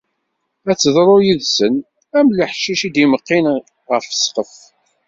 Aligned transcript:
Ad 0.71 0.77
teḍru 0.81 1.17
yid-sen 1.25 1.75
am 2.17 2.27
leḥcic 2.37 2.81
i 2.87 2.89
d-imeqqin 2.93 3.45
ɣef 3.91 4.05
ssqef. 4.11 4.53